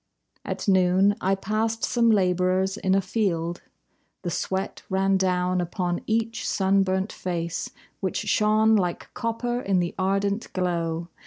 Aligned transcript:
At 0.43 0.67
noon 0.67 1.15
I 1.21 1.35
passed 1.35 1.83
some 1.83 2.09
labourers 2.09 2.75
in 2.75 2.95
a 2.95 3.01
field. 3.01 3.61
The 4.23 4.31
sweat 4.31 4.81
ran 4.89 5.15
down 5.15 5.61
upon 5.61 6.01
each 6.07 6.47
sunburnt 6.49 7.11
face, 7.13 7.69
Which 7.99 8.17
shone 8.17 8.75
like 8.75 9.13
copper 9.13 9.59
in 9.61 9.79
the 9.79 9.93
ardent 9.99 10.51
glow. 10.53 11.09